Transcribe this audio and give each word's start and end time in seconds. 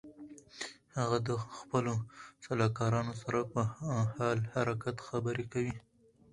هغه 0.97 1.17
د 1.27 1.29
خپلو 1.57 1.93
سلاکارانو 2.45 3.13
سره 3.23 3.39
په 3.53 3.61
حال 4.15 4.39
حرکت 4.53 4.97
خبرې 5.07 5.45
کوي. 5.53 5.75